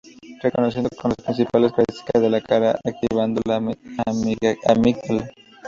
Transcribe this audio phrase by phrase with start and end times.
[0.41, 5.29] Reconociendo sólo las principales características de la cara, activando la amígdala.